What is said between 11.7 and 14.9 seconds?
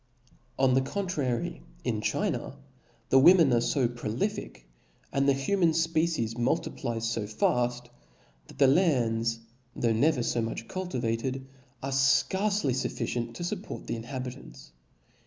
arc fcarce fufficient to fupport the inhabitants.